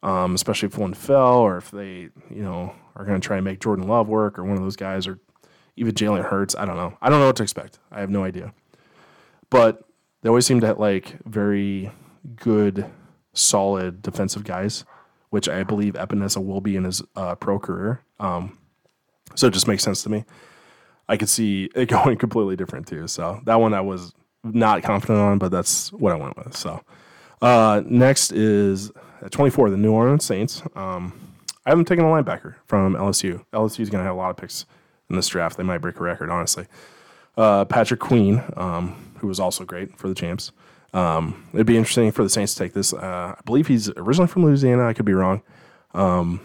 [0.02, 3.46] um, especially if one fell or if they, you know, are going to try and
[3.46, 5.20] make Jordan Love work or one of those guys or
[5.78, 6.56] even Jalen Hurts.
[6.56, 6.98] I don't know.
[7.02, 7.80] I don't know what to expect.
[7.92, 8.54] I have no idea.
[9.50, 9.84] But
[10.22, 11.92] they always seem to have like very
[12.36, 12.86] good,
[13.34, 14.84] solid defensive guys,
[15.30, 18.02] which I believe Epenesa will be in his uh, pro career.
[18.20, 18.58] Um,
[19.36, 20.26] so it just makes sense to me.
[21.08, 23.08] I could see it going completely different too.
[23.08, 24.14] So that one I was
[24.44, 26.56] not confident on, but that's what I went with.
[26.56, 26.82] So
[27.42, 30.62] uh, next is at 24, the New Orleans Saints.
[30.76, 31.14] Um,
[31.66, 33.46] I haven't taken a linebacker from LSU.
[33.52, 34.66] LSU is going to have a lot of picks
[35.10, 35.58] in this draft.
[35.58, 36.68] They might break a record, honestly.
[37.36, 40.52] Uh, Patrick Queen, um, who was also great for the champs.
[40.94, 42.94] Um, it'd be interesting for the Saints to take this.
[42.94, 44.88] Uh, I believe he's originally from Louisiana.
[44.88, 45.44] I could be wrong.
[45.94, 46.42] Um,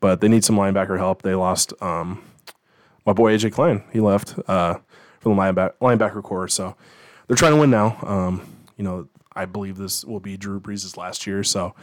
[0.00, 1.22] but they need some linebacker help.
[1.22, 2.22] They lost um,
[3.06, 3.82] my boy AJ Klein.
[3.92, 4.78] He left uh,
[5.20, 6.48] the linebacker, linebacker corps.
[6.48, 6.76] So
[7.26, 7.98] they're trying to win now.
[8.02, 8.42] Um,
[8.76, 11.42] you know, I believe this will be Drew Brees' last year.
[11.42, 11.74] So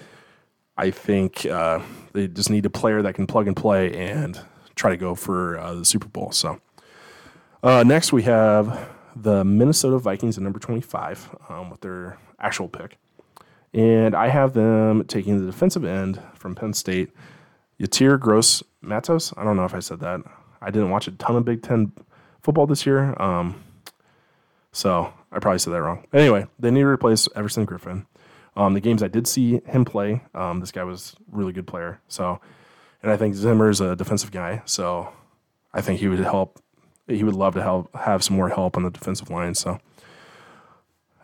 [0.77, 1.79] I think uh,
[2.13, 4.39] they just need a player that can plug and play and
[4.75, 6.31] try to go for uh, the Super Bowl.
[6.31, 6.59] So
[7.61, 12.97] uh, next we have the Minnesota Vikings at number 25 um, with their actual pick.
[13.73, 17.11] And I have them taking the defensive end from Penn State,
[17.79, 19.33] Yetur Gross Matos.
[19.35, 20.21] I don't know if I said that.
[20.61, 21.91] I didn't watch a ton of Big Ten
[22.41, 23.19] football this year.
[23.19, 23.63] Um,
[24.71, 26.05] so I probably said that wrong.
[26.13, 28.05] Anyway, they need to replace Everson Griffen.
[28.55, 31.65] Um, the games I did see him play, um, this guy was a really good
[31.65, 31.99] player.
[32.07, 32.39] So,
[33.03, 34.61] and I think Zimmer is a defensive guy.
[34.65, 35.09] So
[35.73, 36.59] I think he would help.
[37.07, 39.55] He would love to help have some more help on the defensive line.
[39.55, 39.79] So,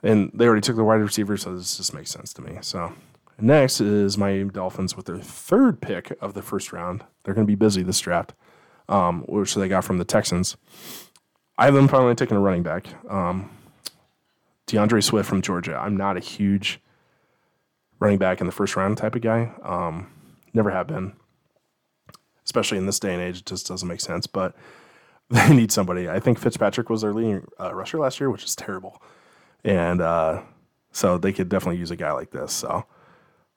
[0.03, 2.57] and they already took the wide receiver, so this just makes sense to me.
[2.61, 2.93] So,
[3.39, 7.05] next is my Dolphins with their third pick of the first round.
[7.23, 8.33] They're going to be busy this draft,
[8.89, 10.57] um, which they got from the Texans.
[11.57, 12.87] I have them finally taking a running back.
[13.09, 13.49] Um,
[14.67, 15.75] DeAndre Swift from Georgia.
[15.75, 16.81] I'm not a huge
[17.99, 19.51] running back in the first round type of guy.
[19.63, 20.07] Um,
[20.53, 21.13] never have been,
[22.49, 23.39] especially in this day and age.
[23.39, 24.25] It just doesn't make sense.
[24.25, 24.55] But
[25.29, 26.09] they need somebody.
[26.09, 28.99] I think Fitzpatrick was their leading uh, rusher last year, which is terrible,
[29.63, 30.41] and uh,
[30.91, 32.51] so they could definitely use a guy like this.
[32.51, 32.85] So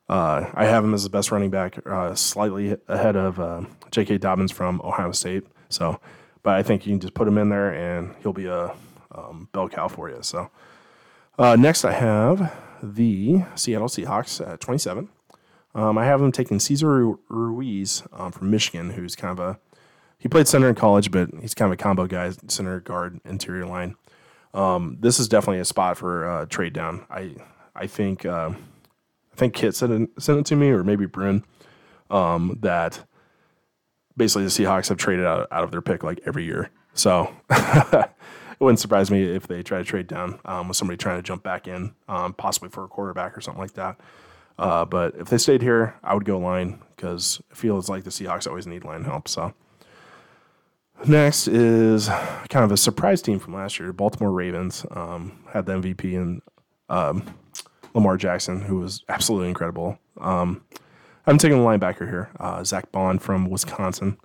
[0.09, 4.18] uh, I have him as the best running back, uh, slightly ahead of uh, J.K.
[4.18, 5.46] Dobbins from Ohio State.
[5.70, 5.98] So,
[6.42, 8.74] but I think you can just put him in there, and he'll be a
[9.14, 10.18] um, bell cow for you.
[10.20, 10.50] So.
[11.38, 15.09] Uh, next, I have the Seattle Seahawks at 27.
[15.74, 19.58] Um, I have them taking Cesar Ruiz um, from Michigan, who's kind of a
[20.18, 23.66] he played center in college, but he's kind of a combo guy, center guard, interior
[23.66, 23.96] line.
[24.54, 27.04] Um, this is definitely a spot for uh, trade down.
[27.11, 27.35] I
[27.74, 28.50] I think uh,
[29.32, 31.42] I think Kit sent it, sent it to me, or maybe Bryn,
[32.11, 33.00] um, that
[34.16, 36.70] basically the Seahawks have traded out, out of their pick like every year.
[36.94, 38.11] So it
[38.61, 41.42] wouldn't surprise me if they try to trade down um, with somebody trying to jump
[41.42, 43.98] back in, um, possibly for a quarterback or something like that.
[44.58, 48.10] Uh, but if they stayed here, I would go line because it feels like the
[48.10, 49.28] Seahawks always need line help.
[49.28, 49.54] So
[51.06, 53.92] next is kind of a surprise team from last year.
[53.92, 56.42] Baltimore Ravens um, had the MVP and
[56.88, 57.24] um,
[57.94, 59.98] Lamar Jackson, who was absolutely incredible.
[60.20, 60.62] Um,
[61.26, 64.18] I'm taking a linebacker here, uh, Zack Baun from Wisconsin.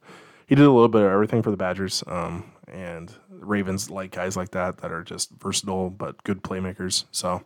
[0.47, 4.35] He did a little bit of everything for the Badgers, um, and Ravens like guys
[4.35, 7.05] like that that are just versatile but good playmakers.
[7.11, 7.43] So,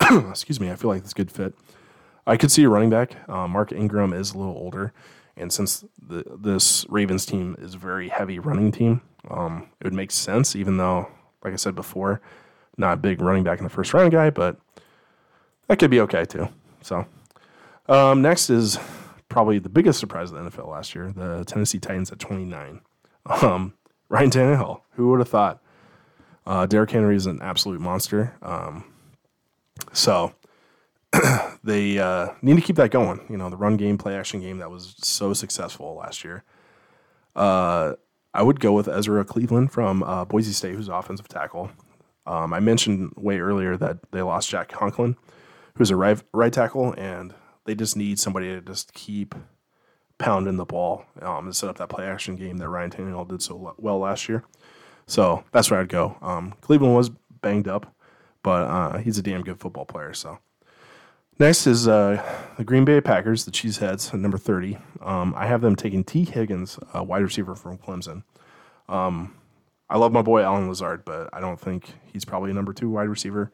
[0.30, 1.54] excuse me, I feel like this good fit.
[2.28, 3.16] I could see a running back.
[3.28, 4.92] Uh, Mark Ingram is a little older,
[5.38, 9.94] and since the, this Ravens team is a very heavy running team, um, it would
[9.94, 10.54] make sense.
[10.54, 11.08] Even though,
[11.42, 12.20] like I said before,
[12.76, 14.58] not a big running back in the first round guy, but
[15.68, 16.48] that could be okay too.
[16.82, 17.06] So,
[17.88, 18.78] um, next is
[19.30, 22.80] probably the biggest surprise of the NFL last year: the Tennessee Titans at 29.
[23.42, 23.74] Um,
[24.08, 24.80] Ryan Tannehill.
[24.92, 25.62] Who would have thought?
[26.46, 28.34] Uh, Derrick Henry is an absolute monster.
[28.40, 28.84] Um,
[29.92, 30.32] so
[31.68, 33.20] they uh, need to keep that going.
[33.28, 36.42] You know, the run game, play action game that was so successful last year.
[37.36, 37.94] Uh,
[38.32, 41.70] I would go with Ezra Cleveland from uh, Boise State, who's offensive tackle.
[42.26, 45.16] Um, I mentioned way earlier that they lost Jack Conklin,
[45.74, 49.34] who's a right, right tackle, and they just need somebody to just keep
[50.16, 53.42] pounding the ball um, and set up that play action game that Ryan Tannehill did
[53.42, 54.42] so well last year.
[55.06, 56.16] So that's where I'd go.
[56.22, 57.10] Um, Cleveland was
[57.42, 57.94] banged up,
[58.42, 60.14] but uh, he's a damn good football player.
[60.14, 60.38] So
[61.38, 62.22] next is uh,
[62.56, 64.78] the Green Bay Packers, the Cheeseheads, at number 30.
[65.00, 68.24] Um, I have them taking Tee Higgins, a wide receiver from Clemson.
[68.88, 69.34] Um,
[69.90, 72.90] I love my boy Allen Lazard, but I don't think he's probably a number two
[72.90, 73.50] wide receiver.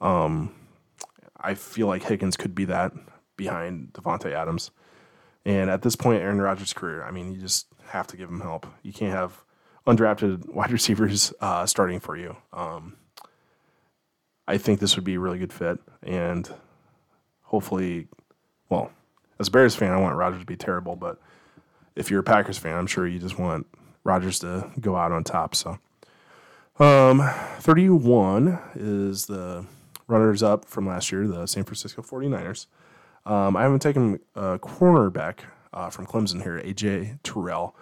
[0.00, 0.54] Um,
[1.40, 2.92] I feel like Higgins could be that
[3.36, 4.70] behind Davante Adams.
[5.44, 8.40] And at this point, Aaron Rodgers' career, I mean, you just have to give him
[8.40, 8.66] help.
[8.82, 9.44] You can't have
[9.86, 12.36] undrafted wide receivers uh, starting for you.
[12.52, 12.96] Um,
[14.46, 16.50] I think this would be a really good fit, and
[17.48, 18.06] hopefully,
[18.68, 18.90] well,
[19.40, 21.18] as a Bears fan, I want Rodgers to be terrible, but
[21.96, 23.66] if you're a Packers fan, I'm sure you just want
[24.04, 25.54] Rodgers to go out on top.
[25.54, 25.78] So,
[26.78, 27.22] um,
[27.60, 29.64] 31 is the
[30.06, 32.66] runners up from last year, the San Francisco 49ers.
[33.26, 35.40] Um, I haven't taken a cornerback
[35.72, 37.74] uh, from Clemson here, AJ Terrell.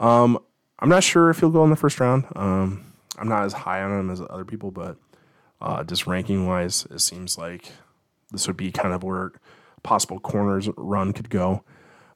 [0.00, 0.38] Um,
[0.78, 2.26] I'm not sure if he'll go in the first round.
[2.36, 4.96] Um, I'm not as high on him as other people, but
[5.60, 7.72] uh, just ranking wise, it seems like
[8.32, 9.32] this would be kind of where
[9.82, 11.62] possible corners run could go,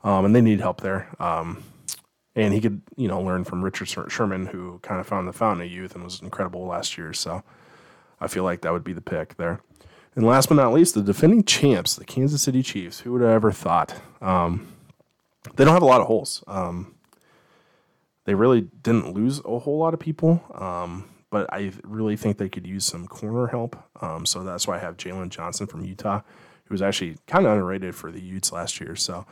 [0.02, 1.14] um, and they need help there.
[1.20, 1.62] Um,
[2.34, 5.66] and he could, you know, learn from Richard Sherman, who kind of found the fountain
[5.66, 7.12] of youth and was incredible last year.
[7.12, 7.42] So
[8.20, 9.60] I feel like that would be the pick there.
[10.14, 13.00] And last but not least, the defending champs, the Kansas City Chiefs.
[13.00, 13.94] Who would have ever thought?
[14.20, 14.68] Um,
[15.56, 16.44] they don't have a lot of holes.
[16.46, 16.94] Um,
[18.24, 22.50] they really didn't lose a whole lot of people, um, but I really think they
[22.50, 23.74] could use some corner help.
[24.02, 26.20] Um, so that's why I have Jaylon Johnson from Utah,
[26.66, 28.94] who was actually kind of underrated for the Utes last year.
[28.94, 29.24] So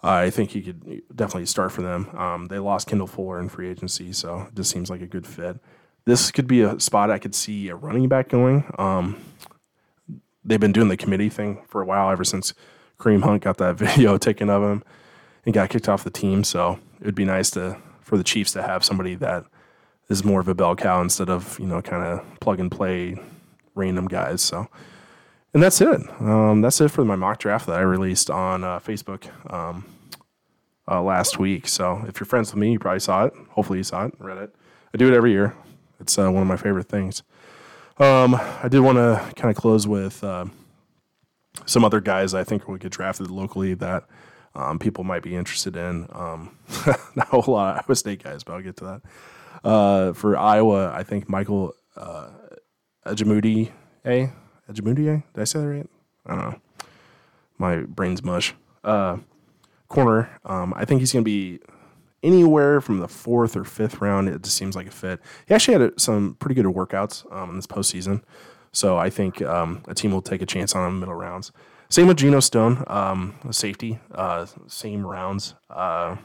[0.00, 2.08] I think he could definitely start for them.
[2.16, 5.26] Um, they lost Kendall Fuller in free agency, so it just seems like a good
[5.26, 5.58] fit.
[6.04, 8.72] This could be a spot I could see a running back going.
[8.78, 9.20] Um,
[10.44, 12.54] they've been doing the committee thing for a while, ever since
[13.00, 14.84] Kareem Hunt got that video taken of him
[15.44, 16.44] and got kicked off the team.
[16.44, 19.46] So it would be nice to for the Chiefs to have somebody that
[20.08, 23.16] is more of a bell cow instead of you know kind of plug and play
[23.74, 24.42] random guys.
[24.42, 24.68] So
[25.54, 26.00] and that's it.
[26.20, 29.86] Um, that's it for my mock draft that I released on uh, Facebook um,
[30.90, 31.68] uh, last week.
[31.68, 33.34] So if you're friends with me, you probably saw it.
[33.50, 34.54] Hopefully, you saw it, read it.
[34.92, 35.54] I do it every year.
[36.00, 37.22] It's uh, one of my favorite things.
[37.98, 40.46] Um, I did want to kind of close with uh,
[41.66, 44.04] some other guys I think will get drafted locally that
[44.56, 46.08] um, people might be interested in.
[46.12, 46.56] Um,
[47.14, 49.02] not a whole lot of Iowa State guys, but I'll get to that.
[49.64, 52.28] Uh, for Iowa, I think Michael uh,
[53.06, 53.70] Ajamuti,
[54.04, 54.28] eh?
[54.70, 55.22] Ojemudia?
[55.34, 55.90] Did I say that right?
[56.26, 56.60] I don't know.
[57.58, 58.54] My brain's mush.
[58.82, 59.18] Uh,
[59.88, 60.28] corner.
[60.44, 61.60] Um, I think he's going to be
[62.22, 64.28] anywhere from the fourth or fifth round.
[64.28, 65.20] It just seems like a fit.
[65.46, 68.22] He actually had some pretty good workouts um, in this postseason.
[68.72, 71.52] So I think um, a team will take a chance on him middle rounds.
[71.90, 75.54] Same with Geno Stone, um, safety, uh, same rounds.
[75.70, 76.16] Uh,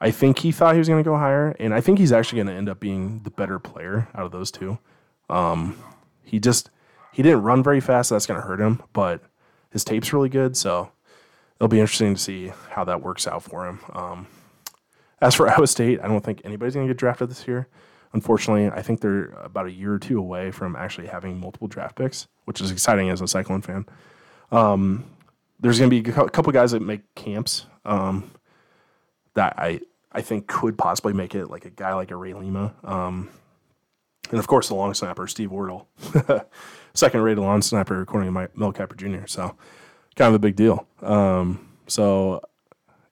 [0.00, 2.36] I think he thought he was going to go higher, and I think he's actually
[2.36, 4.78] going to end up being the better player out of those two.
[5.28, 5.76] Um,
[6.22, 6.70] he just
[7.12, 8.10] he didn't run very fast.
[8.10, 9.22] So that's going to hurt him, but
[9.70, 10.92] his tape's really good, so
[11.56, 13.80] it'll be interesting to see how that works out for him.
[13.92, 14.26] Um,
[15.20, 17.68] as for Iowa State, I don't think anybody's going to get drafted this year.
[18.12, 21.96] Unfortunately, I think they're about a year or two away from actually having multiple draft
[21.96, 23.84] picks, which is exciting as a Cyclone fan.
[24.50, 25.04] Um,
[25.60, 28.30] there's going to be a couple guys that make camps um,
[29.38, 32.74] that I I think could possibly make it, like a guy like a Ray Lima.
[32.82, 33.30] Um,
[34.30, 35.86] and of course, the long snapper, Steve Wirtel,
[36.94, 39.26] second rated long snapper according to my Mel Kiper Jr.
[39.26, 39.54] So,
[40.16, 40.88] kind of a big deal.
[41.02, 42.42] Um, so,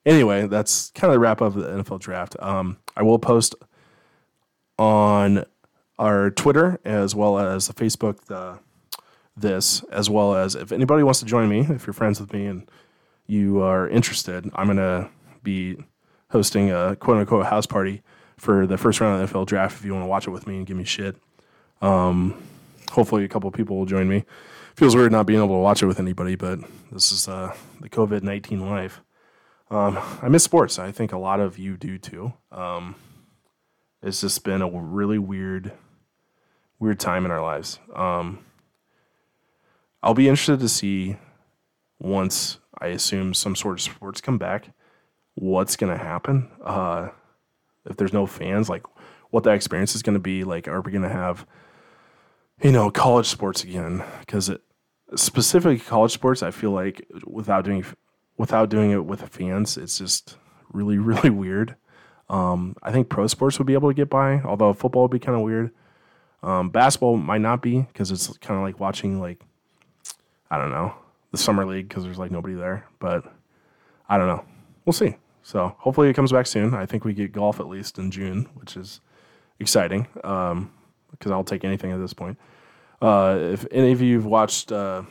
[0.05, 2.35] anyway, that's kind of the wrap up of the NFL draft.
[2.41, 3.55] Um, I will post
[4.79, 5.45] on
[5.97, 8.59] our Twitter as well as the Facebook the
[9.37, 12.47] this as well as if anybody wants to join me, if you're friends with me
[12.47, 12.69] and
[13.29, 15.09] you are interested, I'm gonna
[15.45, 15.79] be
[16.31, 18.03] hosting a quote unquote house party
[18.37, 20.47] for the first round of the NFL draft if you want to watch it with
[20.47, 21.17] me and give me shit.
[21.81, 22.43] Um,
[22.91, 24.25] hopefully, a couple people will join me.
[24.77, 26.59] Feels weird not being able to watch it with anybody, but
[26.93, 29.01] this is uh, the COVID 19 life.
[29.71, 30.79] Um, I miss sports.
[30.79, 32.35] I think a lot of you do too.
[32.53, 32.95] Um,
[34.03, 35.73] it's just been a really weird,
[36.79, 37.81] weird time in our lives.
[37.95, 38.41] Um,
[40.03, 41.17] I'll be interested to see
[41.99, 44.71] once I assume some sort of sports come back,
[45.37, 46.51] what's going to happen.
[46.63, 47.11] Uh,
[47.85, 48.83] if there's no fans, like
[49.31, 50.45] what that experience is going to be.
[50.45, 51.47] Like, are we going to have,
[52.63, 54.03] you know, college sports again?
[54.21, 54.51] Because
[55.15, 57.85] specifically college sports, I feel like without doing
[58.37, 60.37] without doing it with the fans, it's just
[60.73, 61.77] really really weird.
[62.29, 65.21] Um, I think pro sports would be able to get by, although football would be
[65.21, 65.71] kind of weird.
[66.43, 69.41] Um, basketball might not be because it's kind of like watching like
[70.51, 70.95] I don't know
[71.31, 72.87] the summer league because there's like nobody there.
[72.99, 73.25] But
[74.09, 74.45] I don't know.
[74.85, 75.17] We'll see.
[75.47, 76.75] So hopefully it comes back soon.
[76.75, 79.01] I think we get golf at least in June, which is
[79.61, 80.73] exciting because um,
[81.25, 82.37] I'll take anything at this point.
[83.01, 85.05] Uh, if any of you have watched uh,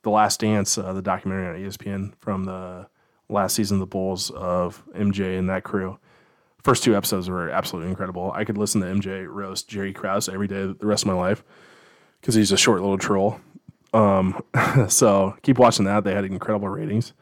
[0.00, 2.86] The Last Dance, uh, the documentary on ESPN from the
[3.28, 5.98] last season of the Bulls of MJ and that crew,
[6.62, 8.32] first two episodes were absolutely incredible.
[8.34, 11.44] I could listen to MJ roast Jerry Krause every day the rest of my life
[12.22, 13.38] because he's a short little troll.
[13.92, 14.42] Um,
[14.88, 16.02] so keep watching that.
[16.02, 17.12] They had incredible ratings.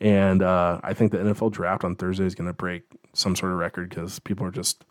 [0.00, 3.52] And uh, I think the NFL draft on Thursday is going to break some sort
[3.52, 4.84] of record because people are just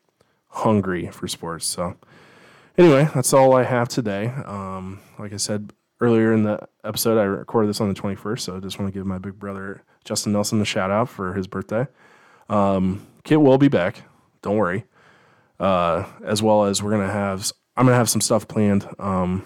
[0.49, 1.66] hungry for sports.
[1.66, 1.95] So,
[2.78, 4.28] anyway, that's all I have today.
[4.45, 8.39] Um, like I said earlier in the episode, I recorded this on the 21st.
[8.39, 11.34] So, I just want to give my big brother, Justin Nelson, a shout out for
[11.34, 11.88] his birthday.
[12.49, 14.03] Um, Kit will be back.
[14.41, 14.86] Don't worry.
[15.60, 18.88] Uh, as well as we're going to have, I'm going to have some stuff planned.
[18.99, 19.43] Um,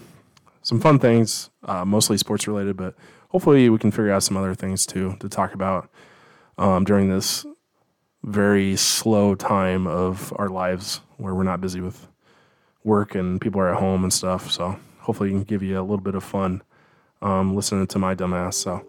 [0.63, 2.95] some fun things, uh, mostly sports related, but
[3.31, 5.89] hopefully we can figure out some other things too to talk about
[6.57, 7.45] um, during this
[8.23, 12.07] very slow time of our lives where we're not busy with
[12.83, 14.51] work and people are at home and stuff.
[14.51, 16.61] So hopefully, we can give you a little bit of fun
[17.21, 18.55] um, listening to my dumbass.
[18.55, 18.85] So,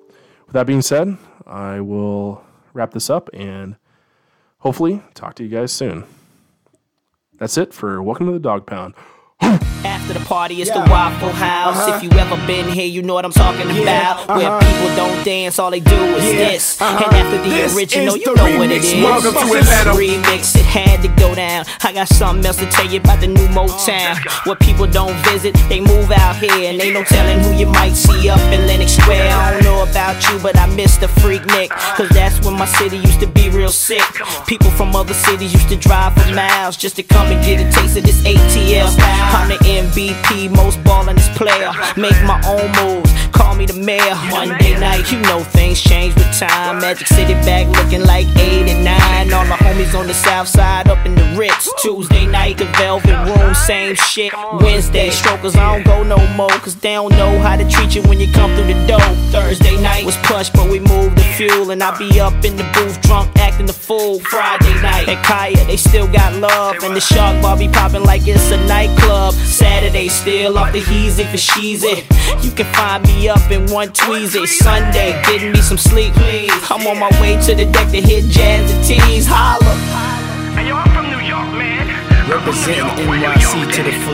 [0.47, 1.17] with that being said,
[1.47, 3.77] I will wrap this up and
[4.59, 6.05] hopefully talk to you guys soon.
[7.39, 8.95] That's it for Welcome to the Dog Pound.
[9.43, 11.77] After the party, it's the Waffle House.
[11.77, 11.97] Uh-huh.
[11.97, 14.29] If you ever been here, you know what I'm talking about.
[14.29, 16.81] Where people don't dance, all they do is Yeah, this.
[16.81, 17.05] uh-huh.
[17.05, 18.95] And after the This original, you the know what it is.
[19.03, 19.91] Welcome to Atlanta.
[19.99, 21.65] Remix, it had to go down.
[21.83, 24.17] I got something else to tell you about the new Motown.
[24.47, 26.53] Where people don't visit, they move out here.
[26.71, 29.33] And ain't no telling who you might see up in Lenox Square.
[29.35, 31.71] I don't know about you, but I miss the Freaknik.
[31.97, 34.03] Cause that's when my city used to be real sick.
[34.47, 37.71] People from other cities used to drive for miles just to come and get a
[37.73, 38.87] taste of this ATL.
[39.33, 41.73] I'm the MVP, most ballingest player.
[41.97, 44.15] Make my own moves, call me the mayor.
[44.31, 46.81] Monday night, you know things change with time.
[46.81, 49.33] Magic City back looking like 8 and 9.
[49.33, 51.71] All my homies on the south side up in the Ritz.
[51.83, 54.33] Tuesday night, the Velvet Room, same shit.
[54.61, 56.51] Wednesday, strokers, I don't go no more.
[56.61, 59.01] Cause they don't know how to treat you when you come through the door.
[59.33, 61.71] Thursday night was push, but we moved the fuel.
[61.71, 64.21] And I be up in the booth, drunk, acting the fool.
[64.21, 66.77] Friday night, at Kaya, they still got love.
[66.83, 69.22] And the Shark Bar be popping like it's a nightclub.
[69.31, 72.03] Saturday, still off the heezy for sheezy.
[72.45, 74.47] You can find me up in one tweezy.
[74.47, 76.13] Sunday, getting me some sleep.
[76.71, 79.27] I'm on my way to the deck to hit jazz and tees.
[79.29, 79.75] Holla.
[80.57, 81.87] Hey, yo, I'm from New York, man.
[82.29, 84.11] Representing NYC to the full.